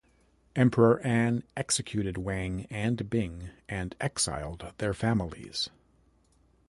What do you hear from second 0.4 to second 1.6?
Emperor An